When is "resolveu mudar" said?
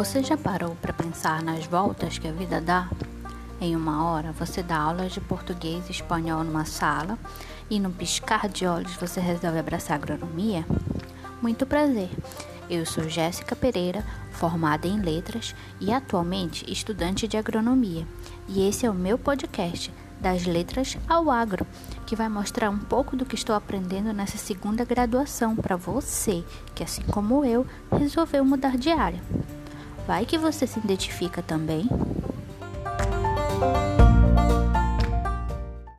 27.92-28.78